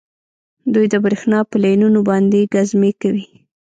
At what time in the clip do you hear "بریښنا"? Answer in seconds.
1.03-1.39